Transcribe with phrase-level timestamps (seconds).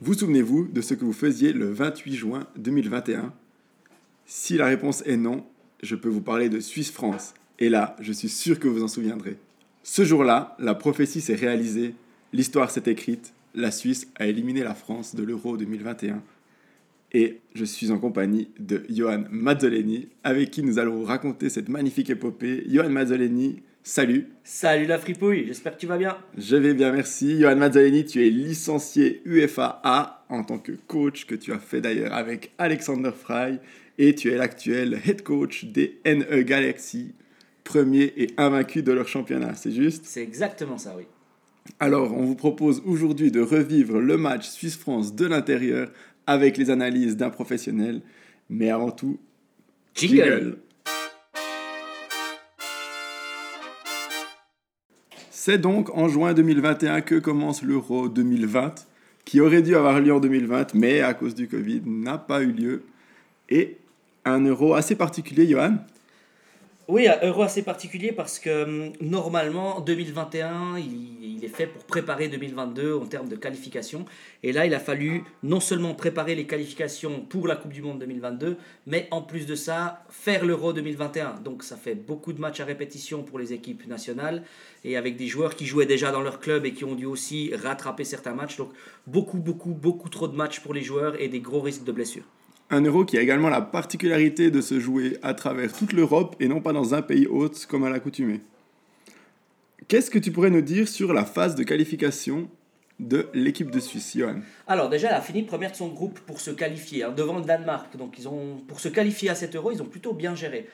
[0.00, 3.32] Vous souvenez-vous de ce que vous faisiez le 28 juin 2021
[4.26, 5.46] Si la réponse est non,
[5.84, 7.34] je peux vous parler de Suisse-France.
[7.60, 9.36] Et là, je suis sûr que vous en souviendrez.
[9.84, 11.94] Ce jour-là, la prophétie s'est réalisée,
[12.32, 16.22] l'histoire s'est écrite, la Suisse a éliminé la France de l'Euro 2021.
[17.14, 22.08] Et je suis en compagnie de Johan Mazzoleni, avec qui nous allons raconter cette magnifique
[22.08, 22.64] épopée.
[22.68, 24.28] Johan Mazzoleni, salut.
[24.44, 26.16] Salut la fripouille, j'espère que tu vas bien.
[26.38, 27.38] Je vais bien, merci.
[27.38, 31.82] Johan Mazzoleni, tu es licencié UFA A en tant que coach, que tu as fait
[31.82, 33.58] d'ailleurs avec Alexander Fry,
[33.98, 37.12] et tu es l'actuel head coach des NE Galaxy,
[37.62, 40.06] premier et invaincu de leur championnat, c'est juste?
[40.06, 41.04] C'est exactement ça, oui.
[41.80, 45.90] Alors, on vous propose aujourd'hui de revivre le match Suisse-France de l'intérieur
[46.26, 48.02] avec les analyses d'un professionnel.
[48.50, 49.18] Mais avant tout,
[49.94, 50.58] Jingle.
[55.30, 58.86] C'est donc en juin 2021 que commence l'Euro 2020,
[59.24, 62.52] qui aurait dû avoir lieu en 2020, mais à cause du Covid n'a pas eu
[62.52, 62.84] lieu.
[63.48, 63.78] Et
[64.24, 65.78] un Euro assez particulier, Johan.
[66.88, 71.84] Oui, un euro assez particulier parce que hum, normalement 2021, il, il est fait pour
[71.84, 74.04] préparer 2022 en termes de qualification.
[74.42, 78.00] Et là, il a fallu non seulement préparer les qualifications pour la Coupe du Monde
[78.00, 81.40] 2022, mais en plus de ça, faire l'Euro 2021.
[81.44, 84.42] Donc ça fait beaucoup de matchs à répétition pour les équipes nationales
[84.84, 87.54] et avec des joueurs qui jouaient déjà dans leur club et qui ont dû aussi
[87.54, 88.56] rattraper certains matchs.
[88.56, 88.70] Donc
[89.06, 92.24] beaucoup, beaucoup, beaucoup trop de matchs pour les joueurs et des gros risques de blessures.
[92.74, 96.48] Un euro qui a également la particularité de se jouer à travers toute l'Europe et
[96.48, 98.40] non pas dans un pays hôte comme à l'accoutumée.
[99.88, 102.48] Qu'est-ce que tu pourrais nous dire sur la phase de qualification
[102.98, 104.36] de l'équipe de Suisse, Johan?
[104.66, 107.44] Alors déjà, elle a fini première de son groupe pour se qualifier hein, devant le
[107.44, 107.94] Danemark.
[107.98, 110.66] Donc ils ont, pour se qualifier à cet euro, ils ont plutôt bien géré.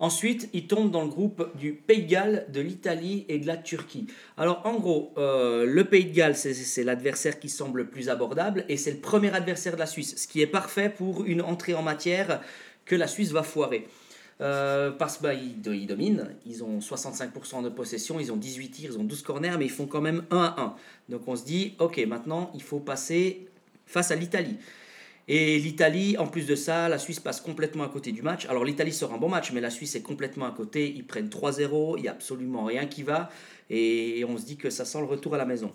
[0.00, 3.56] Ensuite, ils tombent dans le groupe du Pays de Galles, de l'Italie et de la
[3.56, 4.06] Turquie.
[4.36, 8.64] Alors en gros, euh, le Pays de Galles, c'est- l'adversaire qui semble le plus abordable
[8.68, 11.74] et c'est le premier adversaire de la Suisse, ce qui est parfait pour une entrée
[11.74, 12.40] en matière
[12.84, 13.86] que la Suisse va foirer.
[14.40, 15.22] Euh, parce qu'ils
[15.62, 19.22] bah, ils dominent, ils ont 65% de possession, ils ont 18 tirs, ils ont 12
[19.22, 20.74] corners, mais ils font quand même 1 à 1.
[21.08, 23.46] Donc on se dit, ok, maintenant il faut passer
[23.86, 24.56] face à l'Italie.
[25.26, 28.46] Et l'Italie, en plus de ça, la Suisse passe complètement à côté du match.
[28.46, 30.92] Alors l'Italie sort un bon match, mais la Suisse est complètement à côté.
[30.94, 33.30] Ils prennent 3-0, il n'y a absolument rien qui va.
[33.70, 35.72] Et on se dit que ça sent le retour à la maison.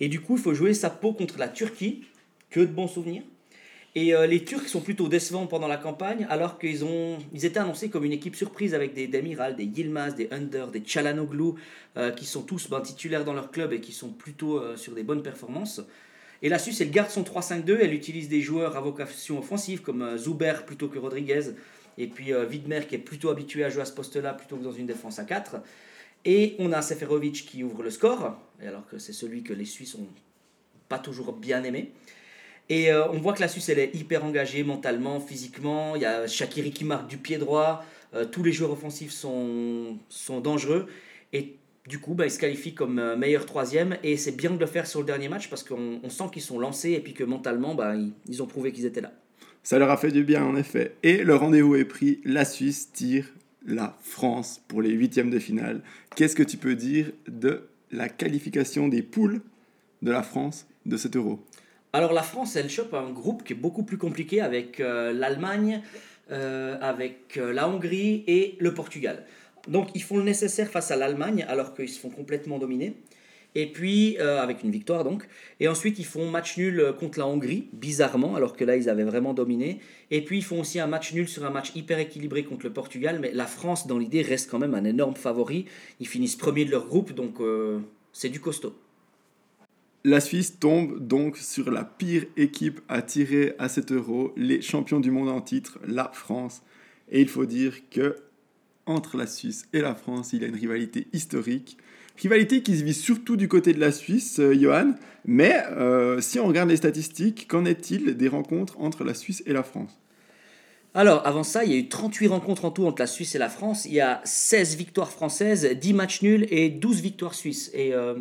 [0.00, 2.04] Et du coup, il faut jouer sa peau contre la Turquie.
[2.50, 3.24] Que de bons souvenirs.
[3.94, 7.58] Et euh, les Turcs sont plutôt décevants pendant la campagne, alors qu'ils ont, ils étaient
[7.58, 11.54] annoncés comme une équipe surprise avec des Demiral, des Yilmaz, des Under, des Chalanoglu,
[11.96, 14.94] euh, qui sont tous ben, titulaires dans leur club et qui sont plutôt euh, sur
[14.94, 15.82] des bonnes performances.
[16.42, 20.02] Et la Suisse, elle garde son 3-5-2, elle utilise des joueurs à vocation offensive comme
[20.02, 21.52] euh, Zuber plutôt que Rodriguez,
[21.96, 24.64] et puis euh, Widmer qui est plutôt habitué à jouer à ce poste-là plutôt que
[24.64, 25.56] dans une défense à 4.
[26.24, 29.64] Et on a Seferovic qui ouvre le score, et alors que c'est celui que les
[29.64, 30.08] Suisses ont
[30.88, 31.92] pas toujours bien aimé.
[32.68, 35.96] Et euh, on voit que la Suisse, elle est hyper engagée mentalement, physiquement.
[35.96, 37.84] Il y a Shakiri qui marque du pied droit.
[38.14, 40.86] Euh, tous les joueurs offensifs sont, sont dangereux.
[41.32, 41.56] Et
[41.88, 43.96] du coup, bah, ils se qualifient comme euh, meilleur troisième.
[44.02, 46.42] Et c'est bien de le faire sur le dernier match parce qu'on on sent qu'ils
[46.42, 49.12] sont lancés et puis que mentalement, bah, ils, ils ont prouvé qu'ils étaient là.
[49.62, 50.94] Ça leur a fait du bien en effet.
[51.02, 53.26] Et le rendez-vous est pris, la Suisse tire
[53.66, 55.82] la France pour les huitièmes de finale.
[56.16, 59.40] Qu'est-ce que tu peux dire de la qualification des poules
[60.02, 61.44] de la France de cet euro?
[61.92, 65.82] Alors la France, elle chope un groupe qui est beaucoup plus compliqué avec euh, l'Allemagne,
[66.30, 69.24] euh, avec euh, la Hongrie et le Portugal.
[69.68, 72.94] Donc ils font le nécessaire face à l'Allemagne alors qu'ils se font complètement dominer.
[73.54, 75.26] Et puis, euh, avec une victoire donc.
[75.58, 78.88] Et ensuite, ils font match nul euh, contre la Hongrie, bizarrement, alors que là, ils
[78.88, 79.80] avaient vraiment dominé.
[80.10, 82.72] Et puis, ils font aussi un match nul sur un match hyper équilibré contre le
[82.72, 83.18] Portugal.
[83.20, 85.64] Mais la France, dans l'idée, reste quand même un énorme favori.
[85.98, 87.80] Ils finissent premier de leur groupe, donc euh,
[88.12, 88.74] c'est du costaud.
[90.04, 95.00] La Suisse tombe donc sur la pire équipe à tirer à cet euro, les champions
[95.00, 96.62] du monde en titre, la France.
[97.10, 98.14] Et il faut dire que
[98.88, 101.78] entre la Suisse et la France, il y a une rivalité historique.
[102.20, 104.94] Rivalité qui se vit surtout du côté de la Suisse, euh, Johan.
[105.24, 109.52] Mais euh, si on regarde les statistiques, qu'en est-il des rencontres entre la Suisse et
[109.52, 109.96] la France?
[110.94, 113.38] Alors, avant ça, il y a eu 38 rencontres en tout entre la Suisse et
[113.38, 113.84] la France.
[113.84, 117.70] Il y a 16 victoires françaises, 10 matchs nuls et 12 victoires suisses.
[117.72, 118.14] Et euh,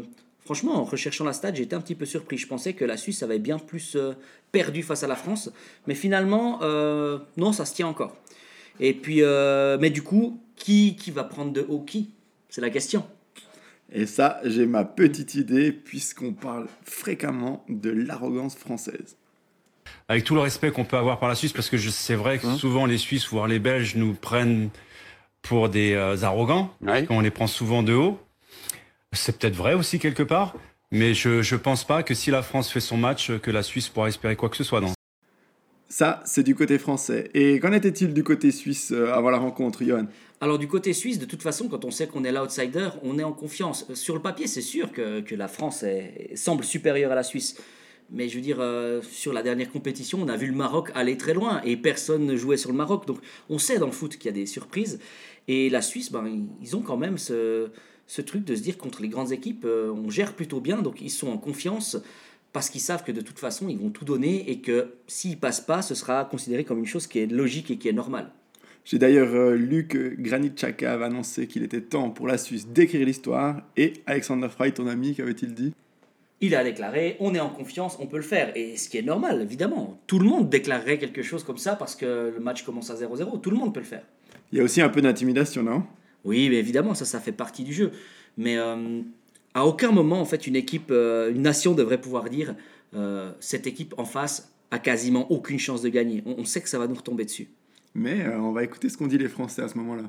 [0.46, 2.38] franchement, en recherchant la stat, j'étais un petit peu surpris.
[2.38, 3.98] Je pensais que la Suisse avait bien plus
[4.52, 5.50] perdu face à la France.
[5.88, 6.60] Mais finalement,
[7.38, 8.16] non, ça se tient encore.
[8.80, 9.24] Et puis,
[9.80, 12.12] mais du coup, qui, qui va prendre de haut qui?
[12.50, 13.06] C'est la question.
[13.92, 19.16] Et ça, j'ai ma petite idée, puisqu'on parle fréquemment de l'arrogance française.
[20.10, 22.48] Avec tout le respect qu'on peut avoir par la Suisse, parce que c'est vrai que
[22.48, 22.58] Hein?
[22.58, 24.70] souvent les Suisses, voire les Belges, nous prennent
[25.42, 27.06] pour des euh, arrogants, Ouais.
[27.06, 28.20] qu'on les prend souvent de haut.
[29.14, 30.54] C'est peut-être vrai aussi quelque part,
[30.92, 33.88] mais je je pense pas que si la France fait son match, que la Suisse
[33.88, 34.82] pourra espérer quoi que ce soit.
[34.82, 34.92] Non.
[35.90, 37.32] Ça, c'est du côté français.
[37.34, 40.08] Et qu'en était-il du côté suisse euh, avant la rencontre, Johan?
[40.40, 43.24] Alors du côté suisse, de toute façon, quand on sait qu'on est l'outsider, on est
[43.24, 43.86] en confiance.
[43.90, 45.84] Euh, Sur le papier, c'est sûr que, que la France
[46.36, 47.58] semble supérieure à la Suisse.
[48.10, 51.18] Mais je veux dire, euh, sur la dernière compétition, on a vu le Maroc aller
[51.18, 53.06] très loin et personne ne jouait sur le Maroc.
[53.08, 53.18] Donc
[53.50, 55.00] on sait dans le foot qu'il y a des surprises.
[55.48, 57.70] Et la Suisse, ben, ils- ils ont quand même ce,
[58.06, 60.82] ce truc de se dire contre les grandes équipes, euh, on gère plutôt bien.
[60.84, 61.98] Donc ils sont en confiance
[62.54, 65.62] parce qu'ils savent que de toute façon, ils vont tout donner et que s'ils passent
[65.62, 68.32] pas, ce sera considéré comme une chose qui est logique et qui est normale.
[68.90, 72.70] J'ai d'ailleurs euh, lu que Granit Xhaka avait annoncé qu'il était temps pour la Suisse
[72.70, 73.62] d'écrire l'histoire.
[73.76, 75.74] Et Alexander Frey, ton ami, qu'avait-il dit?
[76.40, 78.56] Il a déclaré, on est en confiance, on peut le faire.
[78.56, 80.00] Et ce qui est normal, évidemment.
[80.08, 83.42] Tout le monde déclarerait quelque chose comme ça parce que le match commence à 0-0.
[83.42, 84.04] Tout le monde peut le faire.
[84.54, 85.84] Il y a aussi un peu d'intimidation, non?
[86.24, 87.92] Oui, mais évidemment, ça, ça fait partie du jeu.
[88.38, 89.02] Mais euh,
[89.54, 92.56] à aucun moment, en fait, une équipe, euh, une nation devrait pouvoir dire
[92.96, 96.24] euh, cette équipe en face a quasiment aucune chance de gagner.
[96.26, 97.50] On, on sait que ça va nous retomber dessus.
[97.96, 100.04] Mais euh, on va écouter ce qu'ont dit les Français à ce moment-là.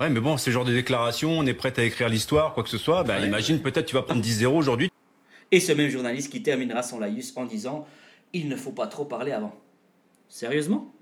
[0.00, 2.62] Ouais, mais bon, c'est le genre de déclaration, on est prêt à écrire l'histoire, quoi
[2.64, 3.04] que ce soit.
[3.04, 3.26] Bah, Ouais.
[3.26, 4.90] imagine, peut-être tu vas prendre 10-0 aujourd'hui.
[5.52, 7.86] Et ce même journaliste qui terminera son laïus en disant
[8.32, 9.54] il ne faut pas trop parler avant.
[10.28, 10.92] Sérieusement?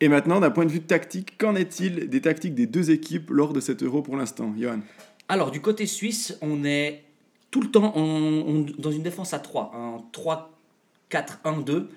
[0.00, 3.54] Et maintenant, d'un point de vue tactique, qu'en est-il des tactiques des deux équipes lors
[3.54, 4.80] de cet euro pour l'instant, Johan?
[5.28, 7.02] Alors, du côté suisse, on est
[7.50, 11.88] tout le temps en- dans une défense à 3, un 3-4-1-2,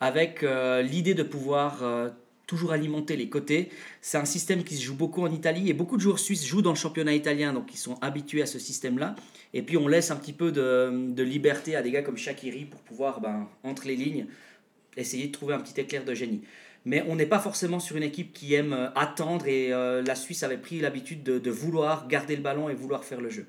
[0.00, 2.10] avec euh, l'idée de pouvoir euh,
[2.46, 3.70] toujours alimenter les côtés.
[4.00, 6.62] C'est un système qui se joue beaucoup en Italie et beaucoup de joueurs suisses jouent
[6.62, 9.16] dans le championnat italien, donc ils sont habitués à ce système-là.
[9.52, 12.80] Et puis, on laisse un petit peu de, liberté à des gars comme Shakiri pour
[12.80, 14.26] pouvoir, ben, entre les lignes,
[14.96, 16.42] essayer de trouver un petit éclair de génie.
[16.84, 20.14] Mais on n'est pas forcément sur une équipe qui aime euh, attendre et euh, la
[20.14, 23.46] Suisse avait pris l'habitude de, de vouloir garder le ballon et vouloir faire le jeu.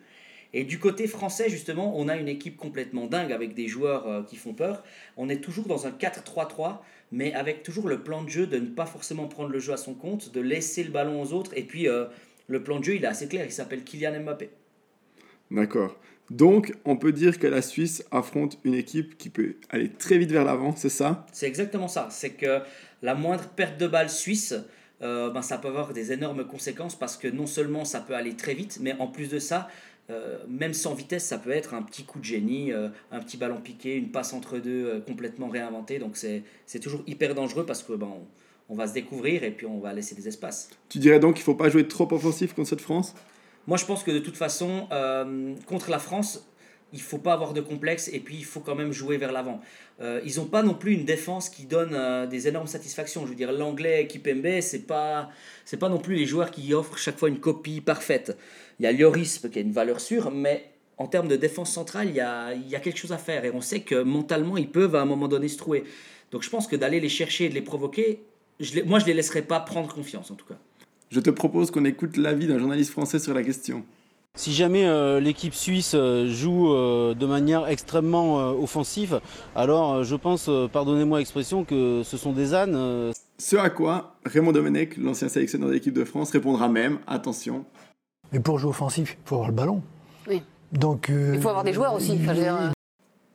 [0.53, 4.23] Et du côté français, justement, on a une équipe complètement dingue avec des joueurs euh,
[4.23, 4.83] qui font peur.
[5.17, 6.77] On est toujours dans un 4-3-3,
[7.11, 9.77] mais avec toujours le plan de jeu de ne pas forcément prendre le jeu à
[9.77, 11.51] son compte, de laisser le ballon aux autres.
[11.55, 12.05] Et puis, euh,
[12.47, 14.49] le plan de jeu, il est assez clair, il s'appelle Kylian Mbappé.
[15.51, 15.97] D'accord.
[16.29, 20.31] Donc, on peut dire que la Suisse affronte une équipe qui peut aller très vite
[20.31, 21.25] vers l'avant, c'est ça?
[21.31, 22.09] C'est exactement ça.
[22.11, 22.59] C'est que
[23.01, 24.53] la moindre perte de balle suisse,
[25.01, 28.35] euh, ben, ça peut avoir des énormes conséquences parce que non seulement ça peut aller
[28.35, 29.69] très vite, mais en plus de ça,
[30.09, 33.35] euh, même sans vitesse, ça peut être un petit coup de génie, euh, un petit
[33.35, 35.99] ballon piqué, une passe entre deux euh, complètement réinventée.
[35.99, 39.65] Donc c'est toujours hyper dangereux parce que ben, on, on va se découvrir et puis
[39.65, 40.69] on va laisser des espaces.
[40.87, 43.13] Tu dirais donc qu'il faut pas jouer trop offensif contre cette France?
[43.67, 44.87] Moi, je pense que de toute façon,
[45.65, 46.47] contre la France,
[46.93, 49.61] il faut pas avoir de complexe et puis il faut quand même jouer vers l'avant.
[49.99, 53.25] Euh, ils n'ont pas non plus une défense qui donne euh, des énormes satisfactions.
[53.25, 55.29] Je veux dire, l'anglais Kipembe, c'est pas
[55.65, 58.37] c'est pas non plus les joueurs qui offrent chaque fois une copie parfaite.
[58.79, 62.07] Il y a Lloris qui a une valeur sûre, mais en termes de défense centrale,
[62.09, 64.69] il y a, y a quelque chose à faire et on sait que mentalement, ils
[64.69, 65.83] peuvent à un moment donné se trouver.
[66.31, 68.21] Donc je pense que d'aller les chercher et de les provoquer,
[68.85, 70.57] moi je les laisserai pas prendre confiance en tout cas.
[71.09, 73.85] Je te propose qu'on écoute l'avis d'un journaliste français sur la question.
[74.37, 79.19] Si jamais euh, l'équipe suisse euh, joue euh, de manière extrêmement euh, offensive,
[79.55, 82.75] alors euh, je pense, euh, pardonnez-moi l'expression, que ce sont des ânes.
[82.75, 87.65] euh, Ce à quoi Raymond Domenech, l'ancien sélectionneur de l'équipe de France, répondra même, attention,
[88.31, 89.81] Mais pour jouer offensif, il faut avoir le ballon.
[90.29, 90.43] Oui.
[90.71, 92.11] Donc, euh, Il faut avoir des joueurs aussi.
[92.11, 92.71] Enfin, je veux dire,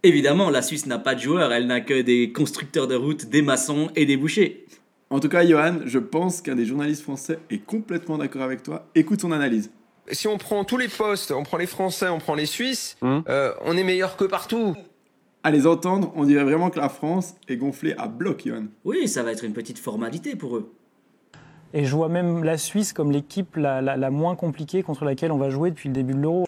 [0.04, 3.42] Évidemment, la Suisse n'a pas de joueurs, elle n'a que des constructeurs de route, des
[3.42, 4.66] maçons et des bouchers.
[5.11, 8.87] En tout cas, Johan, je pense qu'un des journalistes français est complètement d'accord avec toi.
[8.94, 9.71] Écoute son analyse.
[10.12, 13.23] Si on prend tous les postes, on prend les Français, on prend les Suisses, Hum.
[13.28, 14.75] euh, on est meilleur que partout.
[15.45, 18.64] À les entendre, on dirait vraiment que la France est gonflée à bloc, Johan.
[18.85, 20.73] Oui, ça va être une petite formalité pour eux.
[21.75, 25.33] Et je vois même la Suisse comme l'équipe la, la- la moins compliquée contre laquelle
[25.33, 26.47] on va jouer depuis le début de l'Euro.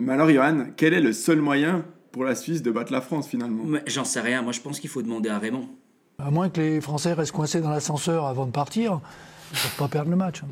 [0.00, 3.28] Mais alors, Johan, quel est le seul moyen pour la Suisse de battre la France
[3.28, 3.62] finalement?
[3.64, 5.68] Mais j'en sais rien, moi je pense qu'il faut demander à Raymond.
[6.18, 9.00] à moins que les Français restent coincés dans l'ascenseur avant de partir,
[9.52, 10.42] ils ne peuvent pas perdre le match.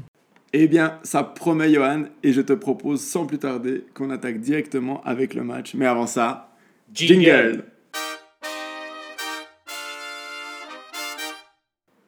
[0.57, 5.03] Eh bien, ça promet, Johan, et je te propose sans plus tarder qu'on attaque directement
[5.03, 5.75] avec le match.
[5.75, 6.55] Mais avant ça,
[6.93, 7.65] jingle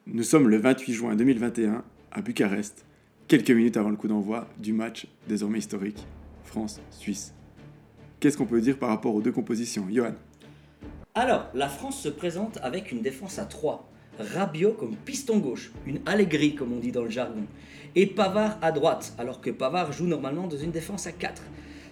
[0.05, 2.85] Nous sommes le 28 juin 2021 à Bucarest,
[3.27, 6.07] quelques minutes avant le coup d'envoi du match désormais historique
[6.45, 7.33] France-Suisse.
[8.21, 10.15] Qu'est-ce qu'on peut dire par rapport aux deux compositions, Johan?
[11.15, 13.91] Alors, la France se présente avec une défense à 3.
[14.19, 17.43] Rabiot comme piston gauche, une Allegri comme on dit dans le jargon.
[17.99, 21.41] Et Pavard à droite, alors que Pavard joue normalement dans une défense à 4.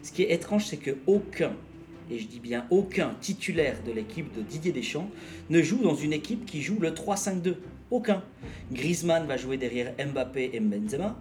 [0.03, 1.53] Ce qui est étrange, c'est que aucun,
[2.11, 5.09] et je dis bien aucun titulaire de l'équipe de Didier Deschamps
[5.49, 7.55] ne joue dans une équipe qui joue le 3-5-2.
[7.89, 8.21] Aucun.
[8.71, 11.19] Griezmann va jouer derrière Mbappé et Benzema.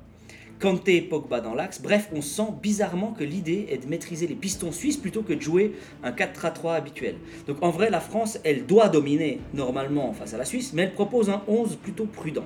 [0.61, 1.81] Kanté et Pogba dans l'axe.
[1.81, 5.41] Bref, on sent bizarrement que l'idée est de maîtriser les pistons suisses plutôt que de
[5.41, 7.15] jouer un 4-3-3 habituel.
[7.47, 10.93] Donc en vrai, la France, elle doit dominer normalement face à la Suisse, mais elle
[10.93, 12.45] propose un 11 plutôt prudent.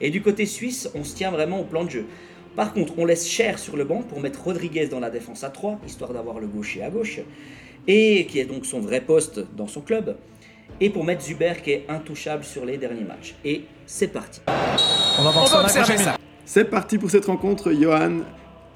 [0.00, 2.06] Et du côté suisse, on se tient vraiment au plan de jeu.
[2.56, 5.50] Par contre, on laisse Cher sur le banc pour mettre Rodriguez dans la défense à
[5.50, 7.20] 3, histoire d'avoir le gaucher à gauche,
[7.86, 10.16] et qui est donc son vrai poste dans son club,
[10.80, 13.34] et pour mettre Zuber qui est intouchable sur les derniers matchs.
[13.44, 14.40] Et c'est parti.
[15.18, 16.04] On va voir On ça va dans observer 15 ça.
[16.10, 16.20] minutes.
[16.44, 18.18] C'est parti pour cette rencontre, Johan.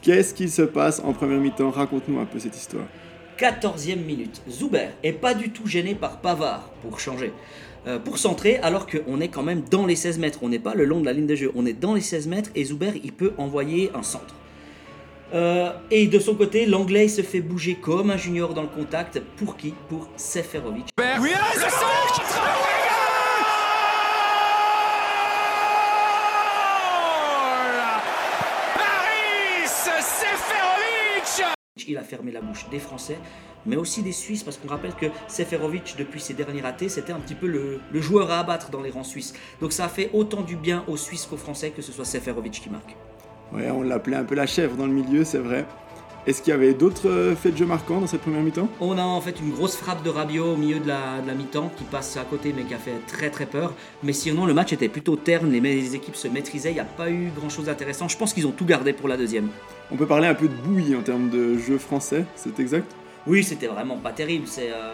[0.02, 1.70] Qu'est-ce qui se passe en première mi-temps?
[1.70, 2.84] Raconte-nous un peu cette histoire.
[3.38, 4.42] 14e minute.
[4.48, 7.32] Zuber est pas du tout gêné par Pavard pour changer.
[7.88, 10.40] Euh, pour centrer, alors qu'on est quand même dans les 16 mètres.
[10.42, 11.50] On n'est pas le long de la ligne de jeu.
[11.54, 14.34] On est dans les 16 mètres et Zuber, il peut envoyer un centre.
[15.32, 19.22] Euh, et de son côté, l'anglais se fait bouger comme un junior dans le contact.
[19.38, 19.72] Pour qui?
[19.88, 22.22] Pour Seferovic le centre
[28.74, 31.44] Paris Seferovic
[31.88, 33.16] Il a fermé la bouche des Français,
[33.64, 37.20] mais aussi des Suisses, parce qu'on rappelle que Seferovic, depuis ses derniers ratés, c'était un
[37.20, 39.32] petit peu le, joueur à abattre dans les rangs suisses.
[39.62, 42.52] Donc ça a fait autant du bien aux Suisses qu'aux Français que ce soit Seferovic
[42.52, 42.94] qui marque.
[43.52, 45.66] Ouais, on l'appelait un peu la chèvre dans le milieu, c'est vrai.
[46.28, 48.68] Est-ce qu'il y avait d'autres euh, faits de jeu marquants dans cette première mi-temps?
[48.82, 51.32] On a en fait une grosse frappe de Rabiot au milieu de la, de la
[51.32, 53.72] mi-temps qui passe à côté mais qui a fait très très peur.
[54.02, 56.84] Mais sinon le match était plutôt terne, les, les équipes se maîtrisaient, il n'y a
[56.84, 58.08] pas eu grand chose d'intéressant.
[58.08, 59.48] Je pense qu'ils ont tout gardé pour la deuxième.
[59.90, 62.92] On peut parler un peu de bouillie en termes de jeu français, c'est exact?
[63.26, 64.46] Oui, c'était vraiment pas terrible.
[64.48, 64.92] C'est, euh,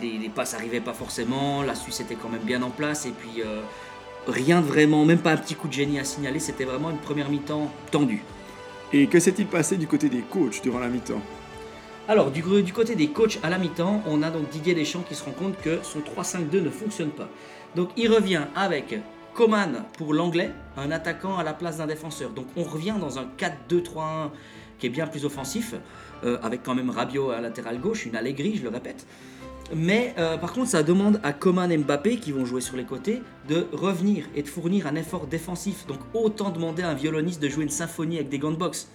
[0.00, 3.10] les, les passes arrivaient pas forcément, la Suisse était quand même bien en place et
[3.10, 3.62] puis euh,
[4.28, 6.38] rien de vraiment, même pas un petit coup de génie à signaler.
[6.38, 8.22] C'était vraiment une première mi-temps tendue.
[8.92, 11.20] Et que s'est-il passé du côté des coachs durant la mi-temps?
[12.08, 15.24] Alors, du, côté des coachs à la mi-temps, on a donc Didier Deschamps qui se
[15.24, 17.28] rend compte que son 3-5-2 ne fonctionne pas.
[17.74, 19.00] Donc, il revient avec
[19.34, 22.30] Coman pour l'anglais, un attaquant à la place d'un défenseur.
[22.30, 24.30] Donc, on revient dans un 4-2-3-1
[24.78, 25.74] qui est bien plus offensif,
[26.24, 29.04] euh, avec quand même Rabiot à latéral gauche, une Allegri, je le répète.
[29.74, 32.84] Mais euh, par contre, ça demande à Coman et Mbappé, qui vont jouer sur les
[32.84, 35.86] côtés, de revenir et de fournir un effort défensif.
[35.86, 38.88] Donc autant demander à un violoniste de jouer une symphonie avec des gants de boxe.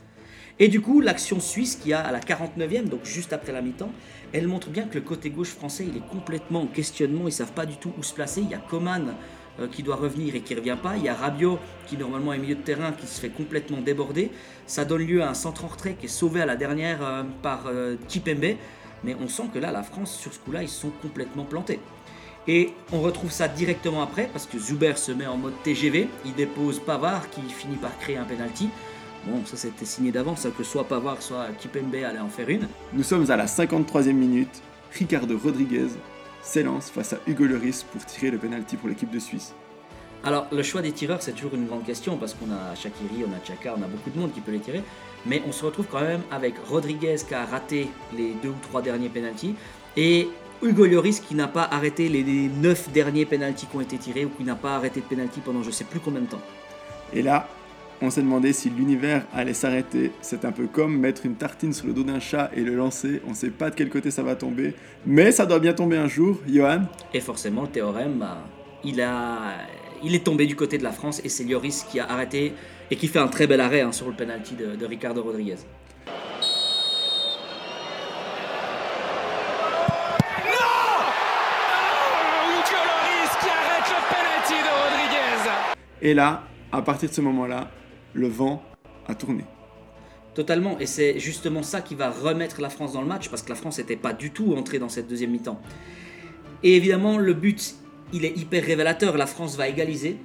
[0.60, 3.92] Et du coup, l'action suisse qui a à la 49e, donc juste après la mi-temps,
[4.32, 7.54] elle montre bien que le côté gauche français, il est complètement en questionnement, ils savent
[7.54, 8.42] pas du tout où se placer.
[8.42, 9.16] Il y a Coman
[9.60, 10.96] euh, qui doit revenir et qui revient pas.
[10.98, 14.32] Il y a Rabiot qui normalement est milieu de terrain qui se fait complètement déborder.
[14.68, 17.24] Ça donne lieu à un centre en retrait qui est sauvé à la dernière euh,
[17.42, 17.70] par
[18.08, 18.56] Kipembe.
[19.04, 21.80] Mais on sent que là, la France, sur ce coup-là, ils sont complètement plantés.
[22.48, 26.34] Et on retrouve ça directement après, parce que Zuber se met en mode TGV, il
[26.34, 28.70] dépose Pavard qui finit par créer un penalty.
[29.28, 32.68] Bon, ça c'était signé d'avance, hein, que soit Pavard, soit Kipembe allait en faire une.
[32.94, 34.62] Nous sommes à la 53e minute.
[34.94, 35.88] Ricardo Rodriguez
[36.42, 39.54] s'élance face à Hugo Lloris pour tirer le penalty pour l'équipe de Suisse.
[40.24, 43.32] Alors, le choix des tireurs, c'est toujours une grande question, parce qu'on a Shakiri, on
[43.32, 44.84] a Chaka, on a beaucoup de monde qui peut les tirer.
[45.26, 48.82] Mais on se retrouve quand même avec Rodriguez qui a raté les deux ou trois
[48.82, 49.56] derniers penalties,
[49.98, 50.30] et
[50.64, 54.30] Hugo Lloris qui n'a pas arrêté les neuf derniers penalties qui ont été tirés, ou
[54.30, 56.42] qui n'a pas arrêté de penalty pendant je sais plus combien de temps.
[57.14, 57.48] Et là,
[58.02, 60.12] on s'est demandé si l'univers allait s'arrêter.
[60.22, 63.22] C'est un peu comme mettre une tartine sur le dos d'un chat et le lancer.
[63.28, 64.74] On ne sait pas de quel côté ça va tomber,
[65.06, 66.40] mais ça doit bien tomber un jour.
[66.48, 68.38] Johan Et forcément, le théorème, bah,
[68.84, 69.54] il, a,
[70.04, 72.54] il est tombé du côté de la France et c'est Lloris qui a arrêté
[72.92, 75.56] et qui fait un très bel arrêt hein, sur le penalty de, de Ricardo Rodriguez.
[86.04, 87.70] Et là, à partir de ce moment-là,
[88.14, 88.64] le vent
[89.08, 89.46] a tourné.
[90.34, 93.50] Totalement, et c'est justement ça qui va remettre la France dans le match, parce que
[93.50, 95.62] la France n'était pas du tout entrée dans cette deuxième mi-temps.
[96.64, 97.76] Et évidemment, le but,
[98.14, 100.18] il est hyper révélateur, la France va égaliser,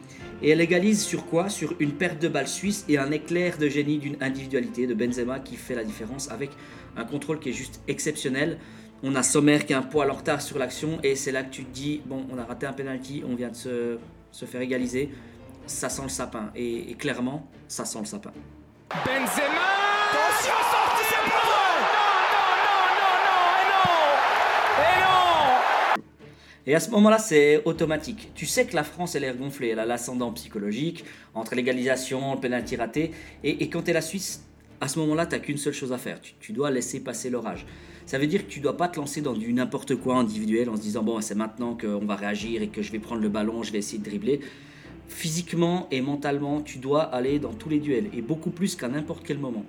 [0.42, 1.48] et elle égalise sur quoi?
[1.48, 5.40] Sur une perte de balle suisse et un éclair de génie d'une individualité de Benzema
[5.40, 6.50] qui fait la différence avec
[6.96, 8.58] un contrôle qui est juste exceptionnel.
[9.02, 11.50] On a Sommer qui a un poil en retard sur l'action, et c'est là que
[11.50, 13.98] tu te dis, bon, on a raté un penalty, on vient de se,
[14.46, 15.10] faire égaliser,
[15.66, 18.32] ça sent le sapin, et- et clairement, ça sent le sapin.
[18.90, 19.66] Benzema
[20.08, 21.76] Attention, sortie Non, non,
[22.72, 28.30] non, non, non, et non Et non Et à ce moment-là, c'est automatique.
[28.34, 29.68] Tu sais que la France, elle est gonflée.
[29.68, 31.04] Elle a l'ascendant psychologique
[31.34, 33.12] entre l'égalisation, le pénalty raté.
[33.44, 34.44] Et, quand tu es la Suisse,
[34.80, 36.20] à ce moment-là, tu n'as qu'une seule chose à faire.
[36.20, 37.66] Tu, tu dois laisser passer l'orage.
[38.04, 40.76] Ça veut dire que tu dois pas te lancer dans du n'importe quoi individuel en
[40.76, 43.64] se disant bon, c'est maintenant qu'on va réagir et que je vais prendre le ballon,
[43.64, 44.40] je vais essayer de dribbler.
[45.08, 49.24] physiquement et mentalement, tu dois aller dans tous les duels, et beaucoup plus qu'à n'importe
[49.24, 49.64] quel moment.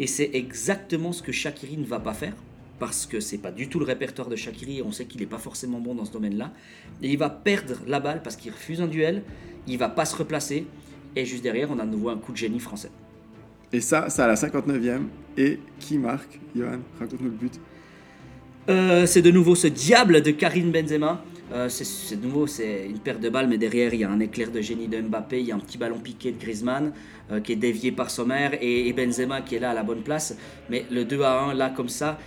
[0.00, 2.34] Et c'est exactement ce que Shakiri ne va pas faire,
[2.80, 5.26] parce que c'est pas du tout le répertoire de Shakiri, et on sait qu'il n'est
[5.26, 6.50] pas forcément bon dans ce domaine-là.
[7.02, 9.22] Et il va perdre la balle parce qu'il refuse un duel,
[9.68, 10.66] il va pas se replacer,
[11.14, 12.90] et juste derrière, on a de nouveau un coup de génie français.
[13.72, 15.02] Et ça, ça à la 59e.
[15.36, 16.40] Et qui marque?
[16.56, 17.60] Johan, raconte-nous le but.
[18.68, 21.22] Euh, c'est de nouveau ce diable de Karim Benzema.
[21.52, 24.10] Euh, c'est- c'est de nouveau c'est une paire de balles, mais derrière il y a
[24.10, 26.92] un éclair de génie de Mbappé, il y a un petit ballon piqué de Griezmann
[27.32, 30.02] euh, qui est dévié par Sommer et, et Benzema qui est là à la bonne
[30.02, 30.36] place.
[30.68, 32.18] Mais le 2 à 1 là comme ça,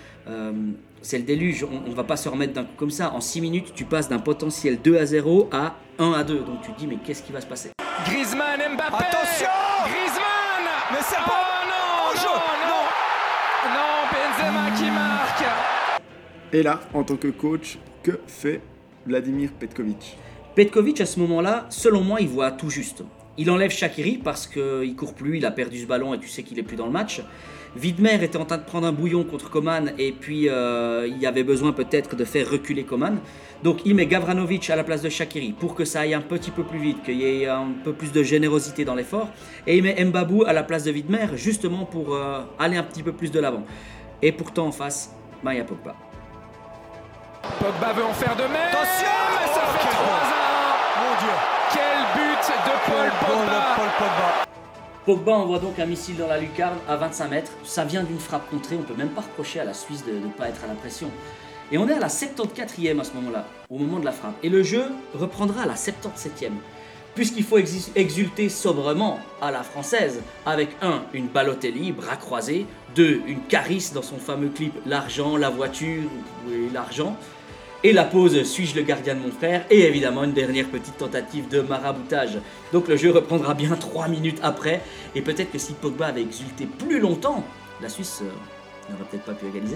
[1.02, 1.64] c'est le déluge.
[1.66, 3.12] On, on va pas se remettre d'un coup comme ça.
[3.14, 6.40] En 6 minutes, tu passes d'un potentiel 2 à 0 à 1 à 2.
[6.40, 7.72] Donc tu te dis mais qu'est-ce qui va se passer?
[8.06, 9.48] Griezmann, Mbappé Attention
[9.86, 15.44] Griezmann Mais c'est Oh pas- non, Oh, non, non Non, Benzema qui marque
[16.52, 18.62] Et là, en tant que coach, que fait
[19.06, 20.18] Vladimir Petkovic?
[20.56, 23.04] Petkovic, à ce moment-là, selon moi, il voit tout juste.
[23.38, 26.44] Il enlève Shakiri parce qu'il court plus, il a perdu ce ballon et tu sais
[26.44, 27.22] qu'il est plus dans le match.
[27.82, 31.26] Widmer était en train de prendre un bouillon contre Coman et puis euh, il y
[31.26, 33.18] avait besoin peut-être de faire reculer Coman.
[33.64, 36.52] Donc il met Gavranovic à la place de Shakiri pour que ça aille un petit
[36.52, 39.30] peu plus vite, qu'il y ait un peu plus de générosité dans l'effort.
[39.66, 43.02] Et il met Mbabou à la place de Widmer justement pour euh, aller un petit
[43.02, 43.64] peu plus de l'avant.
[44.22, 45.12] Et pourtant en face,
[45.42, 45.96] Maya Pogba.
[47.60, 49.08] Pogba veut en faire de même Attention
[49.44, 51.02] Et ça Oh, fait quel 3 bon.
[51.02, 51.34] Mon Dieu
[51.74, 54.46] Quel but de Paul Pogba de Paul Pogba
[55.04, 57.52] Pogba envoie donc un missile dans la lucarne à 25 mètres.
[57.64, 58.78] Ça vient d'une frappe contrée.
[58.80, 61.10] On peut même pas reprocher à la Suisse de ne pas être à la pression.
[61.72, 64.36] Et on est à la 74e à ce moment-là, au moment de la frappe.
[64.44, 64.86] Et le jeu
[65.16, 66.52] reprendra à la 77e.
[67.16, 71.06] Puisqu'il faut exulter sobrement à la française, avec 1.
[71.14, 73.24] Une Balotelli, bras croisés, 2.
[73.26, 76.04] Une Caris dans son fameux clip L'argent, la voiture,
[76.48, 77.18] oui, l'argent.
[77.86, 81.50] Et la pause Suis-je le gardien de mon frère Et évidemment une dernière petite tentative
[81.50, 82.38] de maraboutage.
[82.72, 84.80] Donc le jeu reprendra bien 3 minutes après.
[85.16, 87.44] Et peut-être que si Pogba avait exulté plus longtemps,
[87.82, 89.76] la Suisse euh, n'aurait peut-être pas pu égaliser.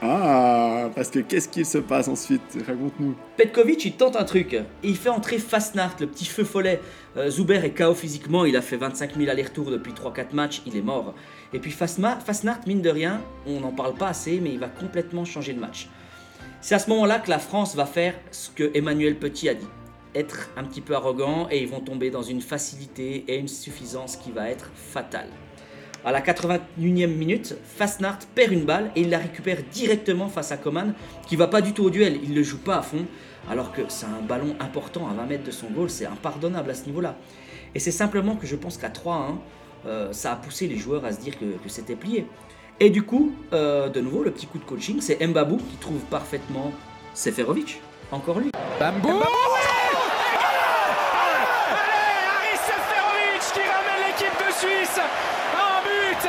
[0.00, 2.40] Ah, parce que qu'est-ce qu'il se passe ensuite?
[2.66, 3.14] Raconte-nous.
[3.36, 4.54] Petkovic il tente un truc.
[4.54, 6.80] Et il fait entrer Fasnart, le petit feu follet.
[7.18, 10.74] Euh, Zuber est KO physiquement, il a fait 25 000 allers-retours depuis 3-4 matchs, il
[10.74, 11.14] est mort.
[11.52, 14.68] Et puis Fasma, Fasnart, mine de rien, on n'en parle pas assez, mais il va
[14.68, 15.88] complètement changer le match.
[16.64, 19.66] C'est à ce moment-là que la France va faire ce que Emmanuel Petit a dit.
[20.14, 24.14] Être un petit peu arrogant et ils vont tomber dans une facilité et une suffisance
[24.14, 25.26] qui va être fatale.
[26.04, 30.56] À la 81e minute, Fasnart perd une balle et il la récupère directement face à
[30.56, 30.94] Coman,
[31.26, 33.06] qui va pas du tout au duel, il le joue pas à fond,
[33.50, 36.74] alors que c'est un ballon important à 20 mètres de son goal, c'est impardonnable à
[36.74, 37.16] ce niveau-là.
[37.74, 39.38] Et c'est simplement que je pense qu'à 3-1,
[39.86, 42.28] euh, ça a poussé les joueurs à se dire que c'était plié.
[42.80, 46.00] Et du coup, euh, de nouveau, le petit coup de coaching, c'est Mbabou qui trouve
[46.10, 46.72] parfaitement
[47.14, 47.80] Seferovic.
[48.10, 48.50] Encore lui.
[48.80, 49.22] Bambou Allez,
[52.28, 56.28] Haris Seferovic qui ramène l'équipe de Suisse Un but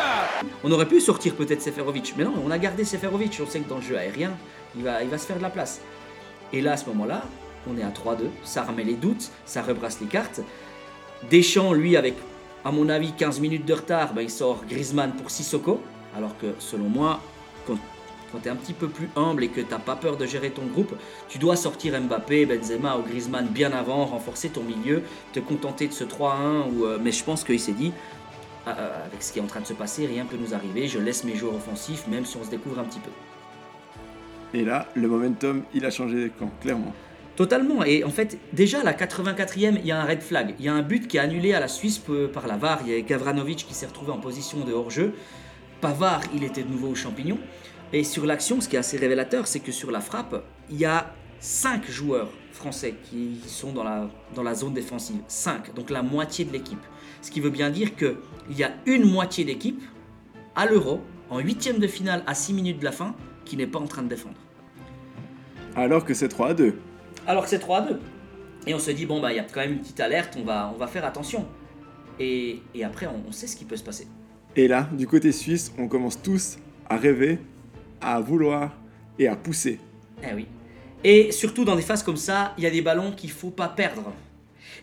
[0.63, 3.39] On aurait pu sortir peut-être Seferovic, mais non, on a gardé Seferovic.
[3.41, 4.32] On sait que dans le jeu aérien,
[4.75, 5.82] il va, il va se faire de la place.
[6.51, 7.23] Et là, à ce moment-là,
[7.67, 8.25] on est à 3-2.
[8.43, 10.41] Ça remet les doutes, ça rebrasse les cartes.
[11.32, 12.15] Deschamps, lui, avec,
[12.63, 15.82] à mon avis, 15 minutes de retard, ben, il sort Griezmann pour Sissoko.
[16.15, 17.21] Alors que, selon moi,
[17.65, 17.78] quand,
[18.32, 20.52] quand tu es un petit peu plus humble et que tu pas peur de gérer
[20.52, 20.95] ton groupe,
[21.30, 25.93] tu dois sortir Mbappé, Benzema ou Griezmann bien avant, renforcer ton milieu, te contenter de
[25.93, 26.71] ce 3-1.
[26.73, 27.91] Ou, euh, mais je pense qu'il s'est dit,
[28.67, 30.88] euh, avec ce qui est en train de se passer, rien peut nous arriver.
[30.88, 33.12] Je laisse mes joueurs offensifs, même si on se découvre un petit peu.
[34.58, 36.93] Et là, le momentum, il a changé les camps, clairement.
[37.36, 37.84] Totalement.
[37.84, 40.54] Et en fait, déjà à la 84e, il y a un red flag.
[40.60, 41.99] Il y a un but qui est annulé à la Suisse
[42.32, 42.82] par la VAR.
[42.86, 45.13] Il y a Gavranovic qui s'est retrouvé en position de hors-jeu.
[45.84, 47.38] Pavard, il était de nouveau au champignon.
[47.91, 50.86] Et sur l'action, ce qui est assez révélateur, c'est que sur la frappe, il y
[50.86, 55.17] a 5 joueurs français qui sont dans la, dans la zone défensive.
[55.28, 56.80] 5, donc la moitié de l'équipe.
[57.22, 58.15] Ce qui veut bien dire qu'il
[58.52, 59.84] y a une moitié d'équipe
[60.56, 63.80] à l'Euro, en huitième de finale à 6 minutes de la fin, qui n'est pas
[63.80, 64.38] en train de défendre.
[65.76, 66.80] Alors que c'est 3 à 2.
[67.28, 68.00] Alors que c'est 3 à 2.
[68.67, 70.46] Et on se dit, bon, bah, il y a quand même une petite alerte, on
[70.46, 71.46] va, on va faire attention.
[72.22, 74.08] Et, et après, on, on sait ce qui peut se passer.
[74.56, 76.58] Et là, du côté suisse, on commence tous
[76.89, 77.39] à rêver,
[78.02, 78.72] à vouloir
[79.18, 79.80] et à pousser.
[80.24, 80.48] Eh oui.
[81.04, 83.68] Et surtout dans des phases comme ça, il y a des ballons qu'il faut pas
[83.68, 84.13] perdre.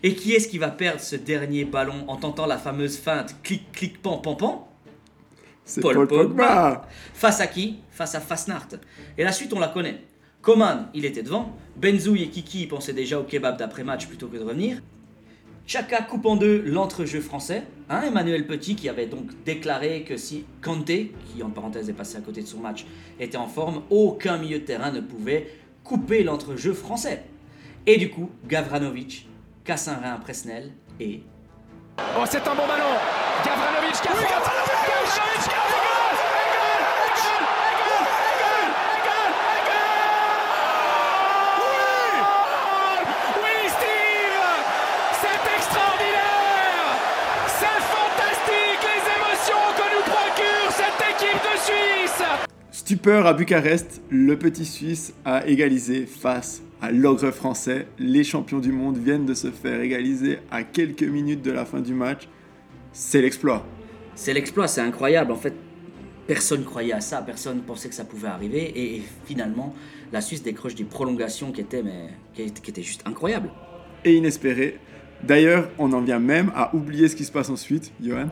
[0.03, 3.71] Et qui est-ce qui va perdre ce dernier ballon en tentant la fameuse feinte clic
[3.71, 4.67] clic pan pan pan?
[5.63, 6.27] C'est Paul Paul, Pogba.
[6.27, 6.87] Pogba.
[7.13, 7.79] Face à qui?
[7.91, 8.67] Face à Fasnart.
[9.17, 10.01] Et la suite, on la connaît.
[10.41, 11.55] Coman, il était devant.
[11.75, 14.81] Benzouille et Kiki pensaient déjà au kebab d'après-match plutôt que de revenir.
[15.67, 17.63] Chaka coupe en deux l'entrejeu français.
[17.89, 22.17] Hein, Emmanuel Petit qui avait donc déclaré que si Kanté, qui en parenthèse est passé
[22.17, 22.85] à côté de son match,
[23.19, 25.47] était en forme, aucun milieu de terrain ne pouvait
[25.83, 27.23] couper l'entrejeu français.
[27.85, 29.27] Et du coup, Gavranovic
[29.63, 31.21] casse un rein à Presnel Et
[31.97, 32.85] Oh, c'est un bon ballon.
[33.45, 34.23] Gavranovic a frappé.
[34.23, 35.61] Gavranovic qui a
[43.41, 44.47] Oui, Steve
[45.21, 46.89] C'est extraordinaire
[47.47, 52.23] C'est fantastique les émotions que nous procure cette équipe de Suisse
[52.91, 57.87] Stupeur à Bucarest, le petit Suisse a égalisé face à l'ogre français.
[57.97, 61.79] Les champions du monde viennent de se faire égaliser à quelques minutes de la fin
[61.79, 62.27] du match.
[62.91, 63.65] C'est l'exploit.
[64.13, 65.31] c'est l'exploit, c'est incroyable.
[65.31, 65.53] En fait,
[66.27, 68.61] personne croyait à ça, personne pensait que ça pouvait arriver.
[68.61, 69.73] Et, et finalement,
[70.11, 73.51] la Suisse décroche des prolongations qui étaient, mais, qui, qui étaient juste incroyables.
[74.03, 74.79] Et inespéré.
[75.23, 78.27] D'ailleurs, on en vient même à oublier ce qui se passe ensuite, Johan.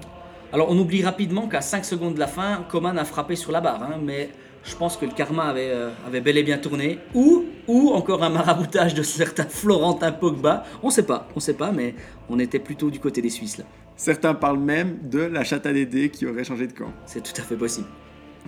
[0.52, 3.62] Alors, on oublie rapidement qu'à 5 secondes de la fin, Coman a frappé sur la
[3.62, 3.84] barre.
[3.84, 4.30] hein, mais
[4.64, 7.00] je pense que le karma avait, euh, avait bel et bien tourné.
[7.14, 10.64] Ou, ou encore un maraboutage de certains Florentin Pogba.
[10.84, 11.96] On sait pas, on sait pas, mais
[12.30, 13.66] on était plutôt du côté des Suisses là.
[13.96, 16.94] Certains parlent même de la chatte à Dédé qui aurait changé de camp.
[17.06, 17.88] C'est tout à fait possible.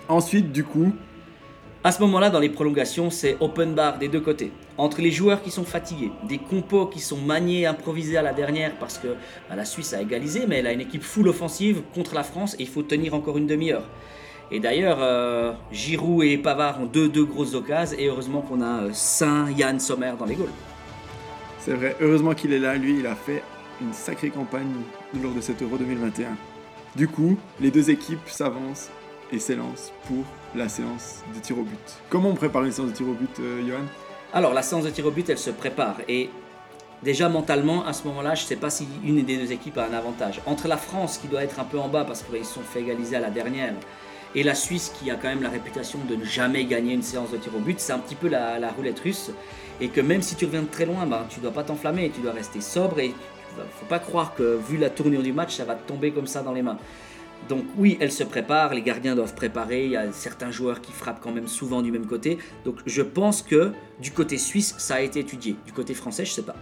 [0.07, 0.93] Ensuite, du coup,
[1.83, 4.51] À ce moment-là, dans les prolongations, c'est open bar des deux côtés.
[4.77, 8.77] Entre les joueurs qui sont fatigués, des compos qui sont maniés, improvisés à la dernière
[8.77, 9.07] parce que
[9.49, 12.53] bah, la Suisse a égalisé, mais elle a une équipe full offensive contre la France
[12.59, 13.89] et il faut tenir encore une demi-heure.
[14.53, 18.83] Et d'ailleurs, euh, Giroud et Pavard ont deux, deux grosses occasions et heureusement qu'on a
[18.83, 20.49] euh, Saint Yann Sommer dans les goals.
[21.59, 23.43] c'est vrai, heureusement qu'il est là, lui, il a fait
[23.81, 24.67] une sacrée campagne
[25.21, 26.35] lors de cet Euro 2021.
[26.97, 28.89] Du coup, les deux équipes s'avancent
[29.31, 31.79] et s'élancent pour la séance de tir au but.
[32.09, 33.85] Comment on prépare une séance de tir au but, euh, Johan?
[34.33, 35.95] Alors, la séance de tir au but, elle se prépare.
[36.09, 36.29] Et
[37.01, 39.85] déjà, mentalement, à ce moment-là, je ne sais pas si une des deux équipes a
[39.85, 40.41] un avantage.
[40.45, 42.81] Entre la France, qui doit être un peu en bas parce qu'ils se sont fait
[42.81, 43.73] égaliser à la dernière,
[44.33, 47.31] et la Suisse, qui a quand même la réputation de ne jamais gagner une séance
[47.31, 49.31] de tir au but, c'est un petit peu la, roulette russe.
[49.79, 52.21] Et que même si tu reviens de très loin, ben, tu dois pas t'enflammer, tu
[52.21, 52.99] dois rester sobre.
[52.99, 56.11] Et il faut pas croire que, vu la tournure du match, ça va te tomber
[56.11, 56.77] comme ça dans les mains.
[57.49, 60.91] Donc oui, elle se prépare, les gardiens doivent préparer, il y a certains joueurs qui
[60.91, 62.37] frappent quand même souvent du même côté.
[62.63, 65.55] Donc je pense que du côté suisse, ça a été étudié.
[65.65, 66.55] Du côté français, je sais pas.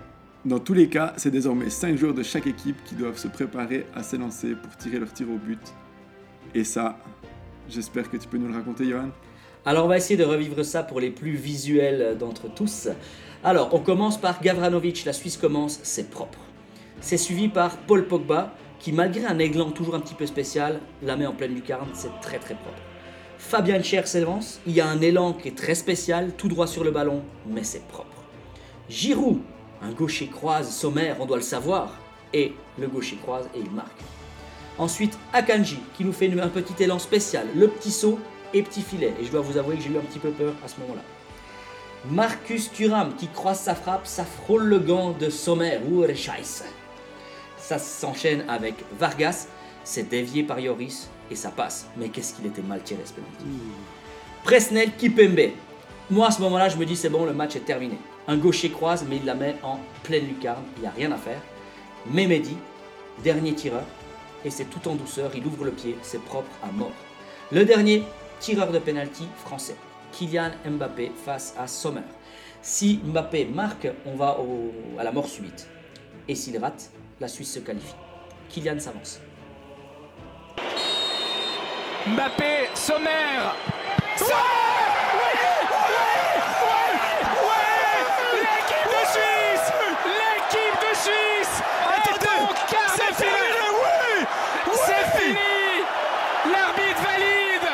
[0.46, 3.86] Dans tous les cas, c'est désormais 5 joueurs de chaque équipe qui doivent se préparer
[3.94, 5.60] à s'élancer pour tirer leur tir au but.
[6.56, 6.98] Et ça,
[7.70, 9.10] j'espère que tu peux nous le raconter, Johan.
[9.66, 12.90] Alors on va essayer de revivre ça pour les plus visuels d'entre tous.
[13.44, 16.40] Alors on commence par Gavranovic, la Suisse commence, c'est propre.
[17.02, 21.16] C'est suivi par Paul Pogba, qui malgré un églan toujours un petit peu spécial, la
[21.16, 22.80] met en pleine lucarne, c'est très très propre.
[23.38, 26.84] Fabien Cher s'avance, il y a un élan qui est très spécial, tout droit sur
[26.84, 28.24] le ballon, mais c'est propre.
[28.90, 29.40] Giroud,
[29.82, 31.98] un gaucher croise sommaire, on doit le savoir,
[32.34, 34.02] et le gaucher croise et il marque.
[34.80, 38.18] Ensuite, Akanji, qui nous fait un petit élan spécial, le petit saut
[38.54, 39.14] et petit filet.
[39.20, 41.02] Et je dois vous avouer que j'ai eu un petit peu peur à ce moment-là.
[42.10, 45.80] Marcus Thuram, qui croise sa frappe, ça frôle le gant de Sommer.
[45.92, 46.64] Ouh, Scheiße.
[47.58, 49.48] Ça s'enchaîne avec Vargas,
[49.84, 51.88] c'est dévié par Yoris et ça passe.
[51.98, 53.46] Mais qu'est-ce qu'il était mal tiré ce penalty.
[54.46, 55.52] Presnel Kipembe.
[56.10, 57.98] Moi à ce moment-là, je me dis c'est bon, le match est terminé.
[58.28, 61.18] Un gaucher croise, mais il la met en pleine lucarne, il n'y a rien à
[61.18, 61.42] faire.
[62.10, 62.56] Memedi,
[63.24, 63.84] dernier tireur,
[64.46, 66.92] et c'est tout en douceur, il ouvre le pied, c'est propre à mort.
[67.52, 68.04] Le dernier
[68.40, 69.76] tireur de penalty français,
[70.12, 72.02] Kylian Mbappé face à Sommer.
[72.62, 74.38] Si Mbappé marque, on va
[74.98, 75.68] à la mort subite.
[76.28, 77.96] Et s'il rate, la Suisse se qualifie.
[78.50, 79.20] Kylian s'avance.
[82.08, 83.52] Mbappé, Sommer
[84.18, 84.34] Sommer
[85.14, 85.32] Oui
[85.70, 86.30] Oui
[86.64, 86.84] Oui
[87.46, 89.68] Oui L'équipe de Suisse
[90.20, 91.56] L'équipe de Suisse
[91.94, 94.26] est en quart de finale Oui
[94.86, 95.84] C'est fini
[96.52, 97.70] L'arbitre valide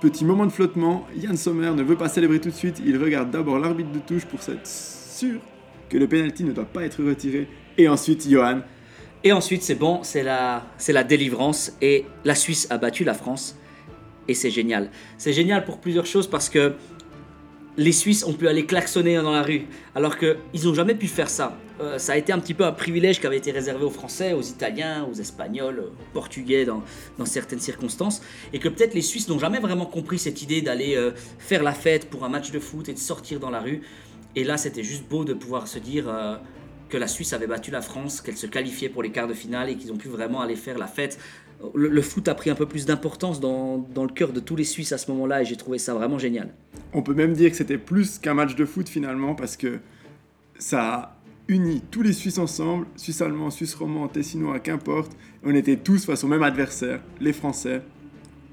[0.00, 3.30] Petit moment de flottement, Yann Sommer ne veut pas célébrer tout de suite, il regarde
[3.30, 5.40] d'abord l'arbitre de touche pour s'être sûr
[5.90, 8.60] que le penalty ne doit pas être retiré, et ensuite Johan.
[9.22, 11.76] Et ensuite, c'est bon, c'est la, c'est la délivrance.
[11.82, 13.58] Et la Suisse a battu la France.
[14.28, 14.90] Et c'est génial.
[15.18, 16.74] C'est génial pour plusieurs choses parce que
[17.76, 19.66] les Suisses ont pu aller klaxonner dans la rue.
[19.94, 21.56] Alors qu'ils n'ont jamais pu faire ça.
[21.80, 24.32] Euh, ça a été un petit peu un privilège qui avait été réservé aux Français,
[24.32, 26.82] aux Italiens, aux Espagnols, aux Portugais dans,
[27.24, 28.22] certaines circonstances.
[28.52, 31.72] Et que peut-être les Suisses n'ont jamais vraiment compris cette idée d'aller euh, faire la
[31.72, 33.82] fête pour un match de foot et de sortir dans la rue.
[34.36, 36.36] Et là, c'était juste beau de pouvoir se dire euh,
[36.88, 39.70] que la Suisse avait battu la France, qu'elle se qualifiait pour les quarts de finale
[39.70, 41.18] et qu'ils ont pu vraiment aller faire la fête.
[41.74, 44.92] Le, foot a pris un peu plus d'importance dans, le cœur de tous les Suisses
[44.92, 46.48] à ce moment-là et j'ai trouvé ça vraiment génial.
[46.92, 49.78] On peut même dire que c'était plus qu'un match de foot finalement parce que
[50.58, 51.16] ça a
[51.48, 55.12] uni tous les Suisses ensemble, Suisse allemand, Suisse romand, Tessinois, qu'importe.
[55.44, 57.82] On était tous face au même adversaire, les Français.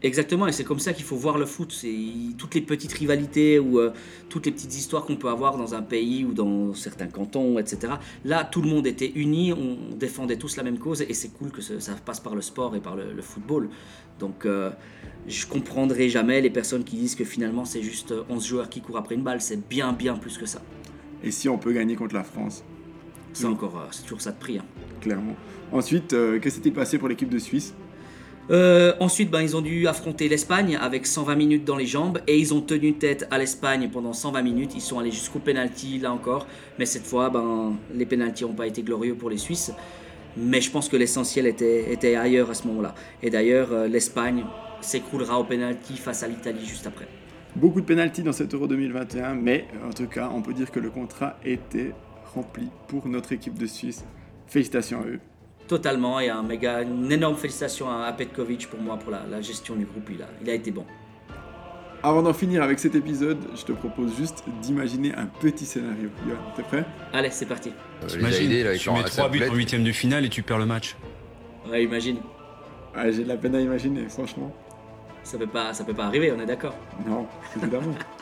[0.04, 1.72] Exactement, et c'est comme ça qu'il faut voir le foot.
[1.72, 1.92] C'est
[2.38, 3.92] toutes les petites rivalités ou euh,
[4.30, 7.94] toutes les petites histoires qu'on peut avoir dans un pays ou dans certains cantons, etc.
[8.24, 11.50] Là, tout le monde était uni, on défendait tous la même cause, et c'est cool
[11.50, 13.70] que ça passe par le sport et par le, le football.
[14.20, 14.70] Donc, euh,
[15.28, 18.82] je comprendrai jamais les personnes qui disent que finalement c'est juste euh, 11 joueurs qui
[18.82, 19.42] courent après une balle.
[19.42, 20.62] C'est bien, bien plus que ça.
[21.24, 22.64] Et si on peut gagner contre la France,
[23.34, 23.54] C'est Oui.
[23.54, 24.60] encore, euh, c'est toujours ça de prix.
[24.60, 24.66] hein.
[25.02, 25.36] clairement.
[25.72, 27.74] Ensuite, euh, que s'est-il passé pour l'équipe de Suisse?
[28.50, 32.38] Euh, ensuite, ben, ils ont dû affronter l'Espagne avec 120 minutes dans les jambes et
[32.38, 34.72] ils ont tenu tête à l'Espagne pendant 120 minutes.
[34.76, 36.48] Ils sont allés jusqu'au penalty là encore,
[36.80, 39.74] mais cette fois, ben, les penalties n'ont pas été glorieux pour les Suisses.
[40.38, 42.94] Mais je pense que l'essentiel était, ailleurs à ce moment-là.
[43.24, 44.46] Et d'ailleurs, euh, l'Espagne
[44.82, 47.08] s'écroulera au penalty face à l'Italie juste après.
[47.56, 50.80] Beaucoup de pénalties dans cet Euro 2021, mais en tout cas, on peut dire que
[50.80, 51.92] le contrat était
[52.36, 54.06] rempli pour notre équipe de Suisse.
[54.46, 55.20] Félicitations à eux.
[55.68, 59.76] Totalement, et un méga, une énorme félicitation à, Petkovic pour moi pour la, la gestion
[59.76, 60.10] du groupe.
[60.12, 60.86] Il a, il a été bon.
[62.04, 66.10] Avant d'en finir avec cet épisode, je te propose juste d'imaginer un petit scénario.
[66.56, 66.86] T'es prêt?
[67.12, 67.72] Allez, c'est parti.
[68.04, 70.60] Euh, T'imagines, là, tu mets sa 3 buts en huitième de finale et tu perds
[70.60, 70.96] le match.
[71.70, 72.18] Ouais, imagine.
[72.96, 74.54] Ah, J'ai de la peine à imaginer, franchement.
[75.24, 76.76] Ça peut pas, ça peut pas arriver, on est d'accord.
[77.06, 77.28] Non,
[77.58, 77.92] évidemment.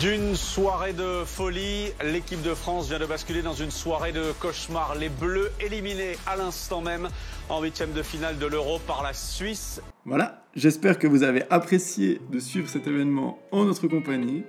[0.00, 4.94] D'une soirée de folie, l'équipe de France vient de basculer dans une soirée de cauchemar.
[4.94, 7.08] Les Bleus éliminés à l'instant même
[7.48, 9.80] en huitième de finale de l'Euro par la Suisse.
[10.04, 14.44] Voilà, j'espère que vous avez apprécié de suivre cet événement en notre compagnie.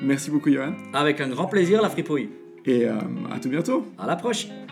[0.00, 0.74] Merci beaucoup, Johan.
[0.94, 2.30] Avec un grand plaisir, la fripouille.
[2.64, 2.94] Et euh,
[3.30, 3.86] à tout bientôt.
[3.98, 4.66] À la prochaine.